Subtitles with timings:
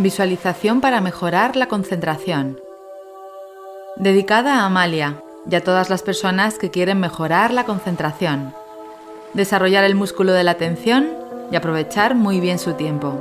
[0.00, 2.58] Visualización para mejorar la concentración.
[3.96, 8.54] Dedicada a Amalia y a todas las personas que quieren mejorar la concentración,
[9.34, 11.10] desarrollar el músculo de la atención
[11.52, 13.14] y aprovechar muy bien su tiempo.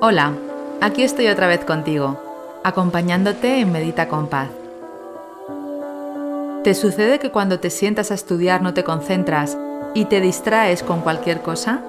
[0.00, 0.32] Hola,
[0.80, 2.18] aquí estoy otra vez contigo,
[2.64, 4.48] acompañándote en Medita con Paz.
[6.62, 9.58] ¿Te sucede que cuando te sientas a estudiar no te concentras
[9.94, 11.82] y te distraes con cualquier cosa?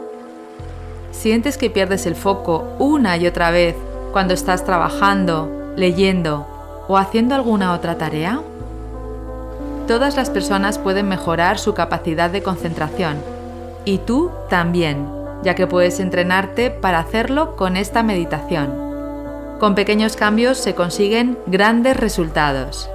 [1.11, 3.75] ¿Sientes que pierdes el foco una y otra vez
[4.11, 6.45] cuando estás trabajando, leyendo
[6.87, 8.41] o haciendo alguna otra tarea?
[9.87, 13.17] Todas las personas pueden mejorar su capacidad de concentración
[13.85, 15.07] y tú también,
[15.43, 18.85] ya que puedes entrenarte para hacerlo con esta meditación.
[19.59, 22.89] Con pequeños cambios se consiguen grandes resultados.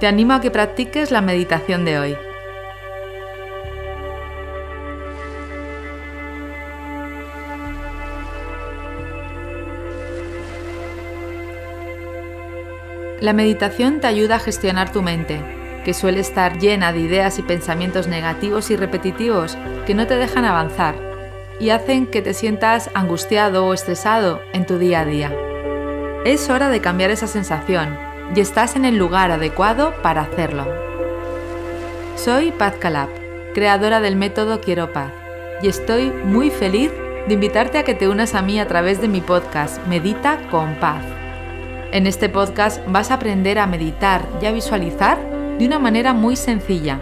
[0.00, 2.16] Te animo a que practiques la meditación de hoy.
[13.24, 15.40] La meditación te ayuda a gestionar tu mente,
[15.82, 20.44] que suele estar llena de ideas y pensamientos negativos y repetitivos que no te dejan
[20.44, 20.94] avanzar
[21.58, 25.32] y hacen que te sientas angustiado o estresado en tu día a día.
[26.26, 27.96] Es hora de cambiar esa sensación
[28.36, 30.66] y estás en el lugar adecuado para hacerlo.
[32.16, 33.08] Soy Paz Calab,
[33.54, 35.12] creadora del método Quiero Paz,
[35.62, 36.90] y estoy muy feliz
[37.26, 40.74] de invitarte a que te unas a mí a través de mi podcast Medita con
[40.74, 41.02] Paz
[41.94, 45.16] en este podcast vas a aprender a meditar y a visualizar
[45.58, 47.00] de una manera muy sencilla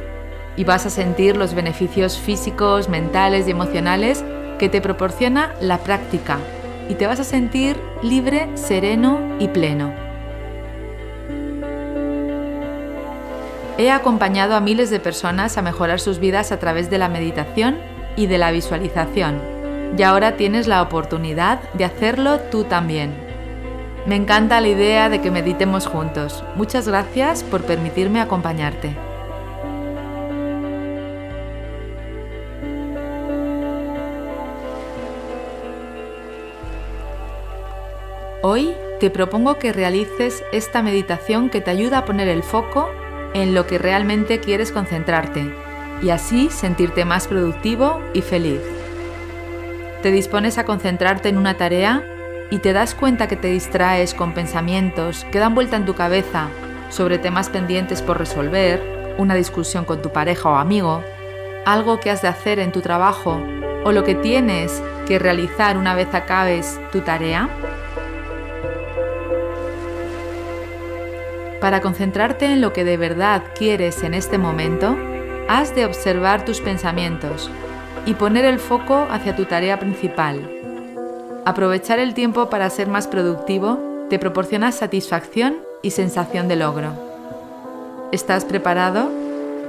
[0.55, 4.23] y vas a sentir los beneficios físicos, mentales y emocionales
[4.59, 6.37] que te proporciona la práctica
[6.91, 9.95] y te vas a sentir libre, sereno y pleno.
[13.79, 17.79] He acompañado a miles de personas a mejorar sus vidas a través de la meditación
[18.14, 19.41] y de la visualización
[19.97, 23.32] y ahora tienes la oportunidad de hacerlo tú también.
[24.05, 26.42] Me encanta la idea de que meditemos juntos.
[26.57, 28.96] Muchas gracias por permitirme acompañarte.
[38.42, 42.91] Hoy te propongo que realices esta meditación que te ayuda a poner el foco
[43.35, 45.55] en lo que realmente quieres concentrarte
[46.02, 48.61] y así sentirte más productivo y feliz.
[50.02, 52.05] Te dispones a concentrarte en una tarea
[52.52, 56.51] y te das cuenta que te distraes con pensamientos que dan vuelta en tu cabeza
[56.90, 61.02] sobre temas pendientes por resolver, una discusión con tu pareja o amigo,
[61.64, 63.42] algo que has de hacer en tu trabajo
[63.85, 67.48] o lo que tienes que realizar una vez acabes tu tarea?
[71.58, 74.95] Para concentrarte en lo que de verdad quieres en este momento,
[75.48, 77.51] has de observar tus pensamientos
[78.05, 80.61] y poner el foco hacia tu tarea principal
[81.45, 86.92] Aprovechar el tiempo para ser más productivo te proporciona satisfacción y sensación de logro.
[88.13, 89.11] ¿Estás preparado?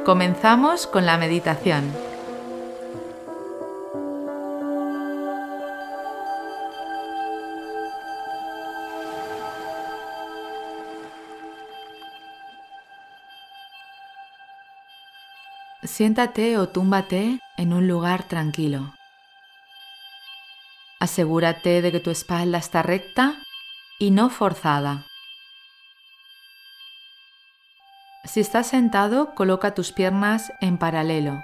[0.05, 1.83] Comenzamos con la meditación.
[15.81, 18.93] Siéntate o túmbate en un lugar tranquilo.
[21.03, 23.35] Asegúrate de que tu espalda está recta
[23.99, 25.05] y no forzada.
[28.23, 31.43] Si estás sentado, coloca tus piernas en paralelo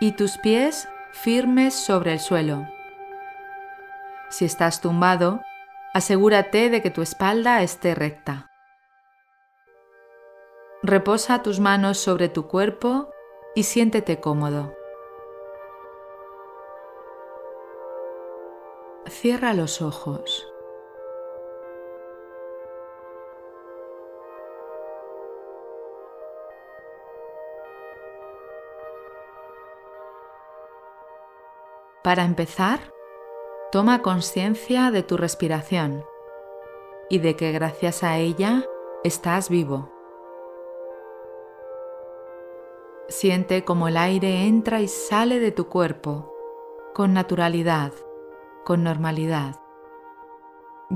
[0.00, 2.66] y tus pies firmes sobre el suelo.
[4.30, 5.42] Si estás tumbado,
[5.94, 8.50] asegúrate de que tu espalda esté recta.
[10.82, 13.10] Reposa tus manos sobre tu cuerpo
[13.54, 14.74] y siéntete cómodo.
[19.22, 20.52] Cierra los ojos.
[32.02, 32.80] Para empezar,
[33.70, 36.04] toma conciencia de tu respiración
[37.08, 38.64] y de que gracias a ella
[39.04, 39.88] estás vivo.
[43.06, 46.34] Siente como el aire entra y sale de tu cuerpo
[46.92, 47.92] con naturalidad
[48.64, 49.56] con normalidad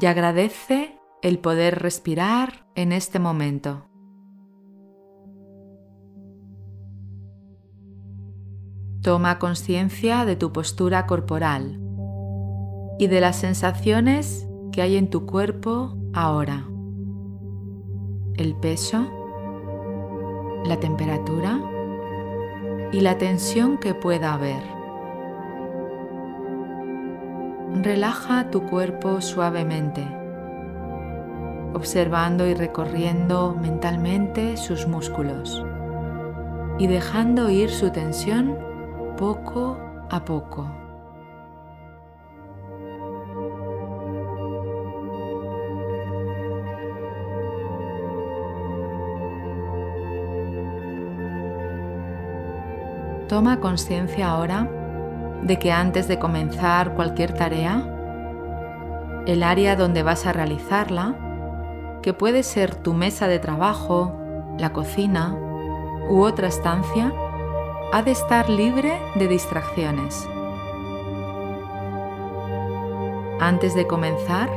[0.01, 3.87] y agradece el poder respirar en este momento.
[9.03, 11.81] Toma conciencia de tu postura corporal
[12.99, 16.67] y de las sensaciones que hay en tu cuerpo ahora.
[18.35, 19.07] El peso,
[20.65, 21.61] la temperatura
[22.93, 24.76] y la tensión que pueda haber.
[27.83, 30.07] Relaja tu cuerpo suavemente,
[31.75, 35.65] observando y recorriendo mentalmente sus músculos
[36.79, 38.59] y dejando ir su tensión
[39.17, 39.79] poco
[40.11, 40.71] a poco.
[53.29, 54.86] Toma conciencia ahora
[55.43, 57.83] de que antes de comenzar cualquier tarea,
[59.27, 61.15] el área donde vas a realizarla,
[62.03, 64.17] que puede ser tu mesa de trabajo,
[64.59, 65.37] la cocina
[66.09, 67.13] u otra estancia,
[67.93, 70.29] ha de estar libre de distracciones.
[73.41, 74.49] Antes de comenzar,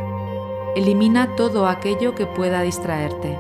[0.76, 3.38] elimina todo aquello que pueda distraerte.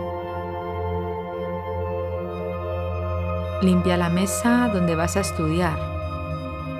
[3.61, 5.88] Limpia la mesa donde vas a estudiar,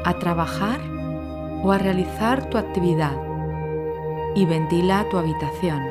[0.04, 0.80] a trabajar
[1.63, 3.16] o a realizar tu actividad
[4.36, 5.81] y ventila tu habitación.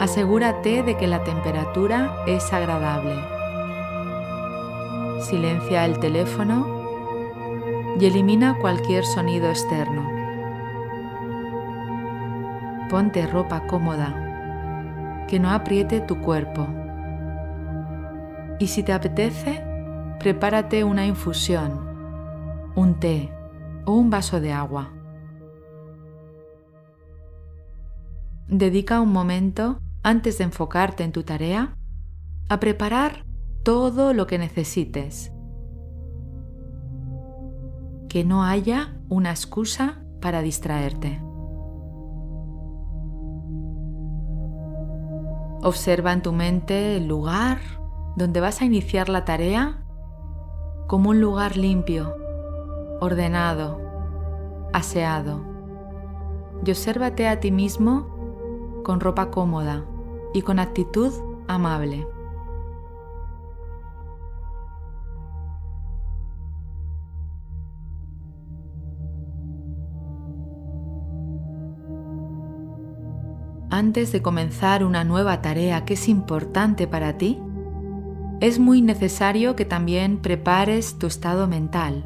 [0.00, 3.14] Asegúrate de que la temperatura es agradable.
[5.20, 6.66] Silencia el teléfono
[7.98, 10.10] y elimina cualquier sonido externo.
[12.90, 16.66] Ponte ropa cómoda, que no apriete tu cuerpo
[18.58, 19.62] y si te apetece,
[20.18, 23.30] prepárate una infusión, un té
[23.84, 24.90] o un vaso de agua.
[28.48, 31.76] Dedica un momento, antes de enfocarte en tu tarea,
[32.48, 33.24] a preparar
[33.62, 35.32] todo lo que necesites.
[38.08, 41.20] Que no haya una excusa para distraerte.
[45.62, 47.58] Observa en tu mente el lugar
[48.16, 49.83] donde vas a iniciar la tarea
[50.86, 52.14] como un lugar limpio,
[53.00, 53.80] ordenado,
[54.72, 55.40] aseado.
[56.64, 59.84] Y obsérvate a ti mismo con ropa cómoda
[60.32, 61.12] y con actitud
[61.48, 62.06] amable.
[73.70, 77.42] Antes de comenzar una nueva tarea que es importante para ti,
[78.44, 82.04] es muy necesario que también prepares tu estado mental.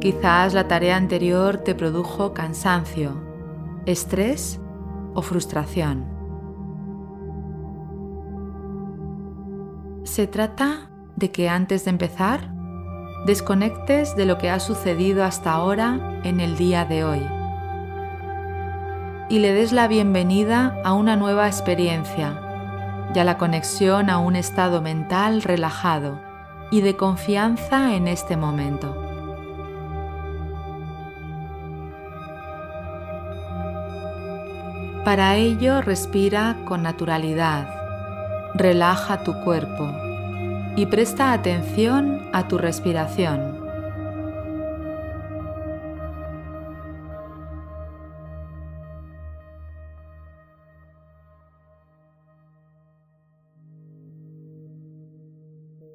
[0.00, 3.22] Quizás la tarea anterior te produjo cansancio,
[3.86, 4.60] estrés
[5.14, 6.06] o frustración.
[10.02, 12.52] Se trata de que antes de empezar,
[13.26, 17.22] desconectes de lo que ha sucedido hasta ahora en el día de hoy
[19.28, 22.51] y le des la bienvenida a una nueva experiencia
[23.14, 26.18] y la conexión a un estado mental relajado
[26.70, 28.96] y de confianza en este momento.
[35.04, 37.68] Para ello respira con naturalidad,
[38.54, 39.92] relaja tu cuerpo
[40.76, 43.51] y presta atención a tu respiración.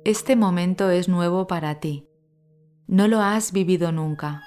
[0.08, 2.08] Este momento es nuevo para ti.
[2.88, 4.42] No lo has vivido nunca.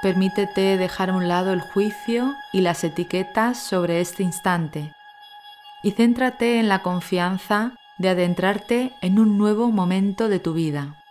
[0.00, 4.92] Permítete dejar a un lado el juicio y las etiquetas sobre este instante
[5.82, 11.02] y céntrate en la confianza de adentrarte en un nuevo momento de tu vida.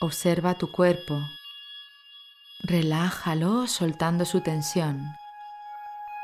[0.00, 1.20] Observa tu cuerpo.
[2.64, 5.21] Relájalo soltando su tensión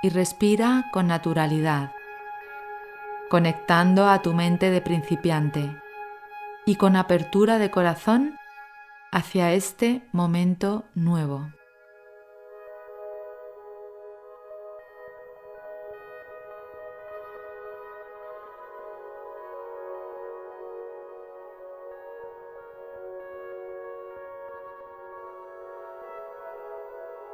[0.02, 1.92] y respira con naturalidad,
[3.28, 5.76] conectando a tu mente de principiante
[6.66, 8.38] y con apertura de corazón
[9.10, 11.50] hacia este momento nuevo.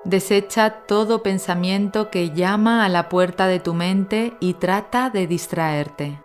[0.04, 6.20] Desecha todo pensamiento que llama a la puerta de tu mente y trata de distraerte.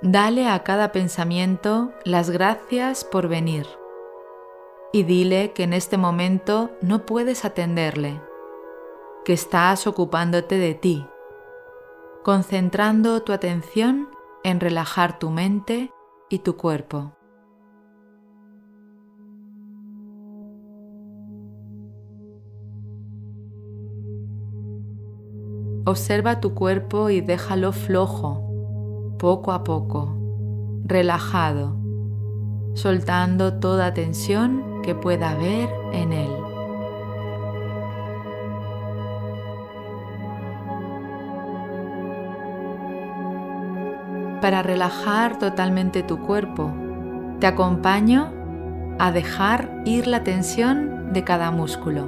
[0.00, 3.66] Dale a cada pensamiento las gracias por venir
[4.92, 8.20] y dile que en este momento no puedes atenderle,
[9.24, 11.06] que estás ocupándote de ti,
[12.22, 14.08] concentrando tu atención
[14.42, 15.92] en relajar tu mente
[16.28, 17.12] y tu cuerpo.
[25.84, 30.16] Observa tu cuerpo y déjalo flojo, poco a poco,
[30.84, 31.76] relajado,
[32.74, 36.30] soltando toda tensión que pueda haber en él.
[44.40, 46.72] Para relajar totalmente tu cuerpo,
[47.40, 48.32] te acompaño
[49.00, 52.06] a dejar ir la tensión de cada músculo.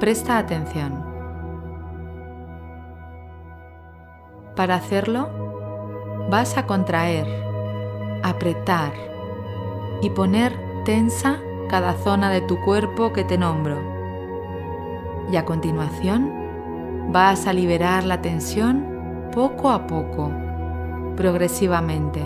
[0.00, 1.11] Presta atención.
[4.56, 5.30] Para hacerlo,
[6.30, 7.26] vas a contraer,
[8.22, 8.92] apretar
[10.02, 10.52] y poner
[10.84, 11.38] tensa
[11.70, 13.78] cada zona de tu cuerpo que te nombro.
[15.30, 20.30] Y a continuación, vas a liberar la tensión poco a poco,
[21.16, 22.22] progresivamente,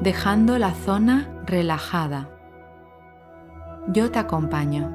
[0.00, 2.28] dejando la zona relajada.
[3.88, 4.90] Yo te acompaño.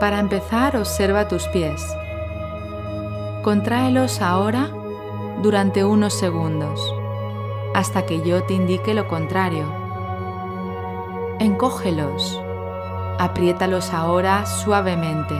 [0.00, 1.80] Para empezar, observa tus pies.
[3.42, 4.70] Contráelos ahora
[5.42, 6.80] durante unos segundos,
[7.74, 9.66] hasta que yo te indique lo contrario.
[11.40, 12.40] Encógelos.
[13.18, 15.34] Apriétalos ahora suavemente,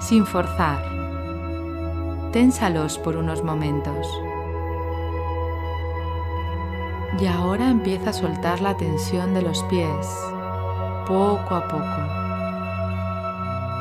[0.00, 0.82] sin forzar.
[2.32, 4.08] Ténsalos por unos momentos.
[7.20, 10.08] Y ahora empieza a soltar la tensión de los pies,
[11.06, 12.15] poco a poco.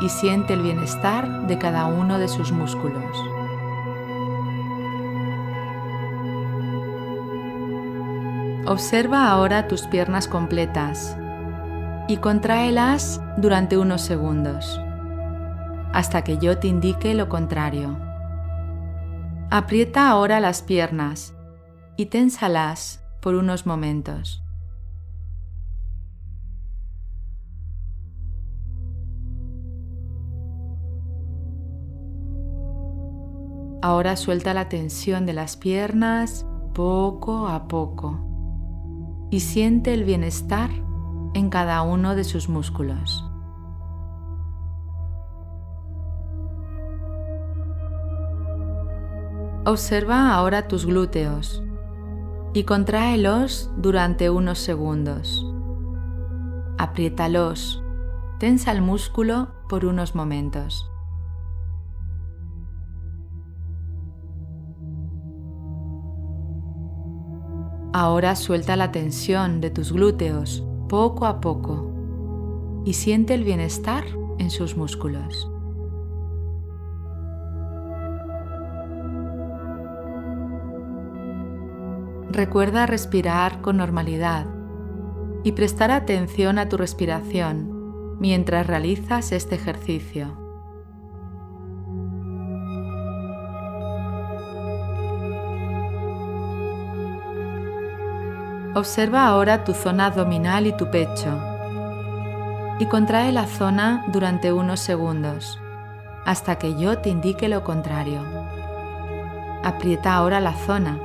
[0.01, 3.03] Y siente el bienestar de cada uno de sus músculos.
[8.67, 11.15] Observa ahora tus piernas completas
[12.07, 14.79] y contráelas durante unos segundos,
[15.93, 17.95] hasta que yo te indique lo contrario.
[19.51, 21.35] Aprieta ahora las piernas
[21.95, 24.44] y ténsalas por unos momentos.
[33.85, 38.17] Ahora suelta la tensión de las piernas poco a poco
[39.29, 40.71] y siente el bienestar
[41.35, 43.29] en cada uno de sus músculos.
[49.67, 51.61] Observa ahora tus glúteos
[52.55, 55.45] y contráelos durante unos segundos.
[56.79, 57.83] Apriétalos,
[58.39, 60.89] tensa el músculo por unos momentos.
[67.97, 74.03] Ahora suelta la tensión de tus glúteos poco a poco y siente el bienestar
[74.37, 75.49] en sus músculos.
[82.31, 84.45] Recuerda respirar con normalidad
[85.45, 90.44] y prestar atención a tu respiración mientras realizas este ejercicio.
[98.75, 101.29] Observa ahora tu zona abdominal y tu pecho
[102.77, 105.57] y contrae la zona durante unos segundos
[106.25, 108.21] hasta que yo te indique lo contrario.
[109.63, 110.99] Aprieta ahora la zona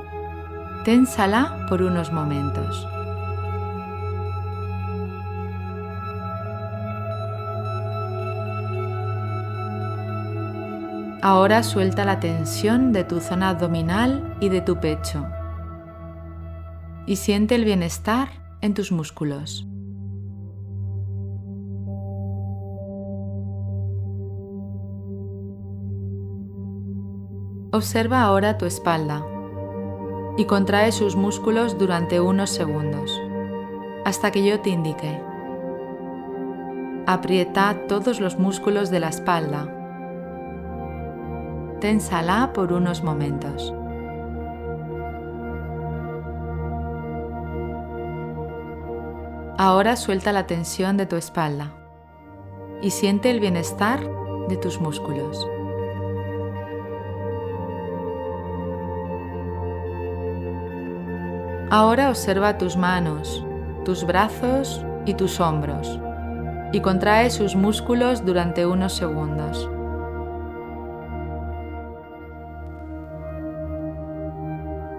[0.83, 2.85] Ténsala por unos momentos.
[11.21, 15.25] Ahora suelta la tensión de tu zona abdominal y de tu pecho
[17.11, 18.29] y siente el bienestar
[18.61, 19.67] en tus músculos.
[27.73, 29.25] Observa ahora tu espalda
[30.37, 33.19] y contrae sus músculos durante unos segundos,
[34.05, 35.21] hasta que yo te indique.
[37.07, 39.67] Aprieta todos los músculos de la espalda.
[41.81, 43.73] Ténsala por unos momentos.
[49.63, 51.71] Ahora suelta la tensión de tu espalda
[52.81, 53.99] y siente el bienestar
[54.47, 55.47] de tus músculos.
[61.69, 63.45] Ahora observa tus manos,
[63.85, 65.99] tus brazos y tus hombros
[66.71, 69.69] y contrae sus músculos durante unos segundos.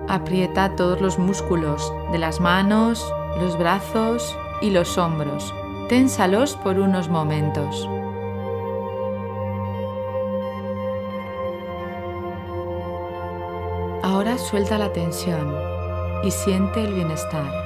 [0.09, 3.05] Aprieta todos los músculos de las manos,
[3.41, 5.53] los brazos y los hombros.
[5.89, 7.89] Ténsalos por unos momentos.
[14.03, 15.55] Ahora suelta la tensión
[16.23, 17.63] y siente el bienestar.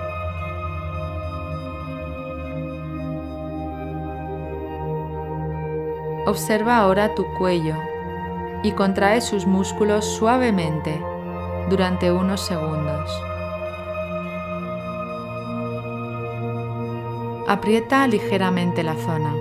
[6.27, 7.77] Observa ahora tu cuello
[8.63, 11.01] y contrae sus músculos suavemente
[11.71, 13.11] durante unos segundos.
[17.49, 19.33] Aprieta ligeramente la zona.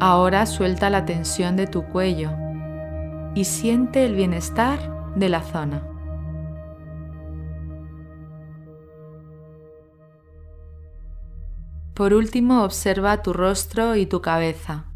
[0.00, 2.30] Ahora suelta la tensión de tu cuello
[3.34, 4.78] y siente el bienestar
[5.16, 5.82] de la zona.
[11.94, 14.86] Por último, observa tu rostro y tu cabeza.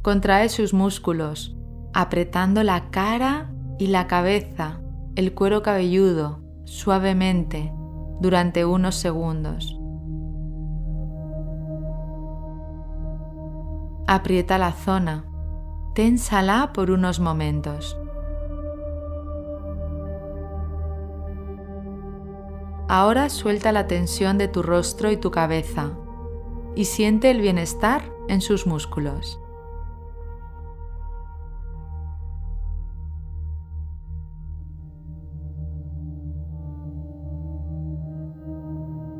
[0.00, 1.57] Contrae sus músculos,
[1.98, 4.80] apretando la cara y la cabeza,
[5.16, 7.72] el cuero cabelludo, suavemente,
[8.20, 9.76] durante unos segundos.
[14.06, 15.24] Aprieta la zona,
[15.96, 17.98] ténsala por unos momentos.
[22.88, 25.90] Ahora suelta la tensión de tu rostro y tu cabeza
[26.76, 29.40] y siente el bienestar en sus músculos.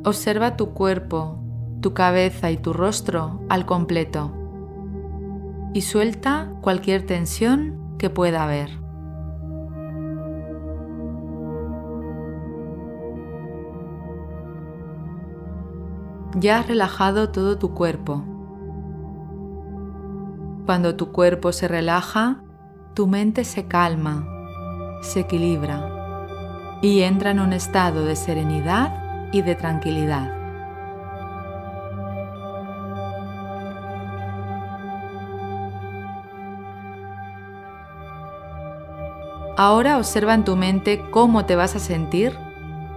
[0.09, 1.39] Observa tu cuerpo,
[1.83, 4.33] tu cabeza y tu rostro al completo
[5.75, 8.71] y suelta cualquier tensión que pueda haber.
[16.37, 18.25] Ya has relajado todo tu cuerpo.
[20.65, 22.43] Cuando tu cuerpo se relaja,
[22.95, 24.27] tu mente se calma,
[25.03, 30.33] se equilibra y entra en un estado de serenidad y de tranquilidad.
[39.57, 42.39] Ahora observa en tu mente cómo te vas a sentir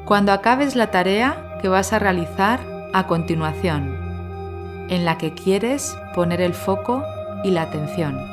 [0.06, 2.60] cuando acabes la tarea que vas a realizar
[2.94, 3.98] a continuación,
[4.90, 7.04] en la que quieres poner el foco
[7.44, 8.31] y la atención.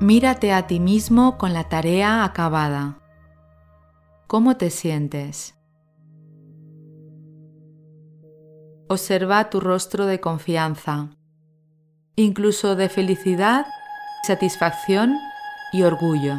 [0.00, 2.96] Mírate a ti mismo con la tarea acabada.
[4.26, 5.54] ¿Cómo te sientes?
[8.88, 11.10] Observa tu rostro de confianza,
[12.16, 13.66] incluso de felicidad,
[14.26, 15.18] satisfacción
[15.70, 16.36] y orgullo.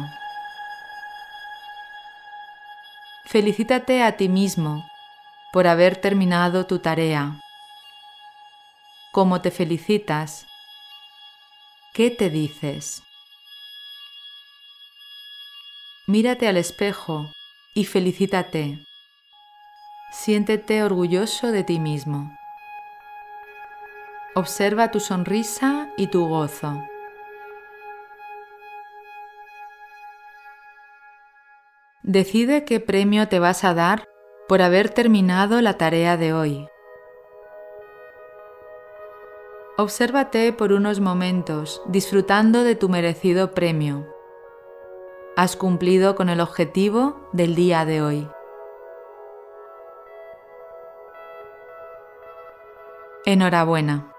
[3.26, 4.84] Felicítate a ti mismo
[5.52, 7.40] por haber terminado tu tarea.
[9.12, 10.48] ¿Cómo te felicitas?
[11.94, 13.04] ¿Qué te dices?
[16.08, 17.32] Mírate al espejo
[17.74, 18.84] y felicítate.
[20.10, 22.36] Siéntete orgulloso de ti mismo.
[24.34, 26.82] Observa tu sonrisa y tu gozo.
[32.02, 34.08] Decide qué premio te vas a dar
[34.48, 36.66] por haber terminado la tarea de hoy.
[39.78, 44.21] Obsérvate por unos momentos disfrutando de tu merecido premio.
[45.34, 48.28] Has cumplido con el objetivo del día de hoy.
[53.24, 54.11] Enhorabuena.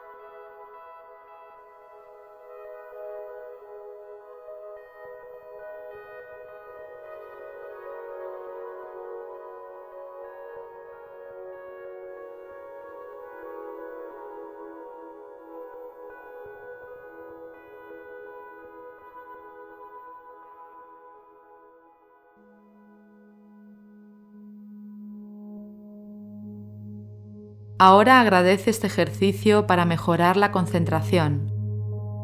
[27.79, 31.51] Ahora agradece este ejercicio para mejorar la concentración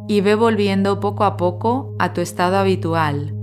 [0.07, 3.33] y ve volviendo poco a poco a tu estado habitual,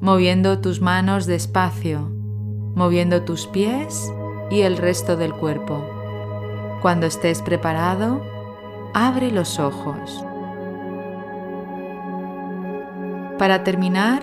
[0.00, 2.10] moviendo tus manos despacio,
[2.74, 4.12] moviendo tus pies
[4.50, 5.84] y el resto del cuerpo.
[6.82, 8.22] Cuando estés preparado,
[8.92, 10.24] abre los ojos.
[13.38, 14.22] Para terminar,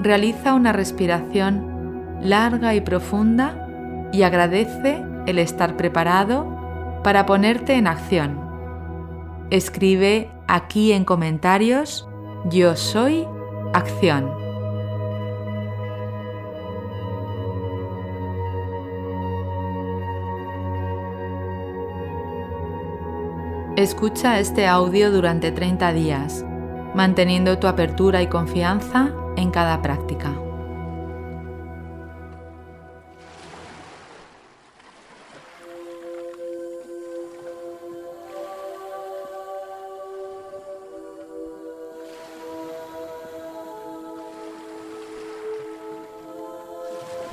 [0.00, 6.53] realiza una respiración larga y profunda y agradece el estar preparado
[7.04, 8.40] para ponerte en acción.
[9.50, 12.08] Escribe aquí en comentarios
[12.46, 13.28] Yo soy
[13.72, 14.32] acción.
[23.76, 26.44] Escucha este audio durante 30 días,
[26.94, 30.43] manteniendo tu apertura y confianza en cada práctica.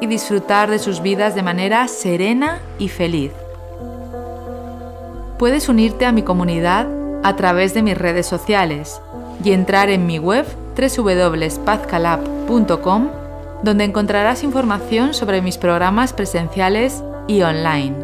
[0.00, 3.32] y disfrutar de sus vidas de manera serena y feliz.
[5.38, 6.86] Puedes unirte a mi comunidad
[7.22, 9.02] a través de mis redes sociales
[9.42, 13.08] y entrar en mi web www.pazcalab.com
[13.62, 17.96] donde encontrarás información sobre mis programas presenciales y online.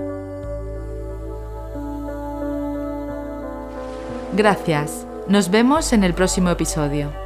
[4.36, 5.06] Gracias.
[5.28, 7.23] Nos vemos en el próximo episodio.